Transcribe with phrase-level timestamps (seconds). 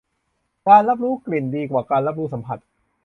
[0.67, 2.59] การรับรู้กลิ่นดีกว่าการรับรู้สัมผัส